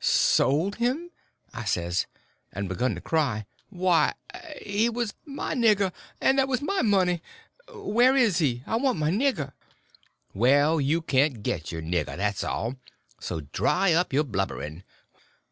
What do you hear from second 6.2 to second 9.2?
and that was my money. Where is he?—I want my